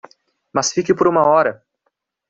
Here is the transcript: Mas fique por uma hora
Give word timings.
Mas 0.51 0.73
fique 0.73 0.95
por 0.95 1.07
uma 1.07 1.27
hora 1.29 1.63